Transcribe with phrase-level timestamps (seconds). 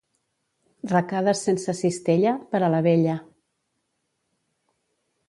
[0.91, 3.19] Recades sense cistella, per a la vella.